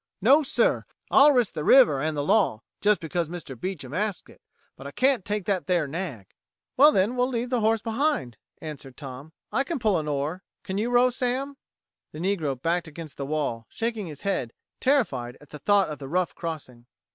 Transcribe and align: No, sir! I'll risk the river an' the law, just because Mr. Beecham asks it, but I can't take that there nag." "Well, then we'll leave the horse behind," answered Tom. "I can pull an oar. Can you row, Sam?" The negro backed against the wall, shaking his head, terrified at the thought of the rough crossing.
No, 0.19 0.41
sir! 0.41 0.85
I'll 1.11 1.31
risk 1.31 1.53
the 1.53 1.63
river 1.63 2.01
an' 2.01 2.15
the 2.15 2.23
law, 2.23 2.63
just 2.81 2.99
because 2.99 3.29
Mr. 3.29 3.55
Beecham 3.55 3.93
asks 3.93 4.31
it, 4.31 4.41
but 4.75 4.87
I 4.87 4.91
can't 4.91 5.23
take 5.23 5.45
that 5.45 5.67
there 5.67 5.87
nag." 5.87 6.25
"Well, 6.75 6.91
then 6.91 7.15
we'll 7.15 7.27
leave 7.29 7.51
the 7.51 7.59
horse 7.61 7.83
behind," 7.83 8.37
answered 8.63 8.97
Tom. 8.97 9.31
"I 9.51 9.63
can 9.63 9.77
pull 9.77 9.99
an 9.99 10.07
oar. 10.07 10.41
Can 10.63 10.79
you 10.79 10.89
row, 10.89 11.11
Sam?" 11.11 11.55
The 12.13 12.17
negro 12.17 12.59
backed 12.59 12.87
against 12.87 13.17
the 13.17 13.27
wall, 13.27 13.67
shaking 13.69 14.07
his 14.07 14.21
head, 14.21 14.53
terrified 14.79 15.37
at 15.39 15.51
the 15.51 15.59
thought 15.59 15.89
of 15.89 15.99
the 15.99 16.09
rough 16.09 16.33
crossing. 16.33 16.87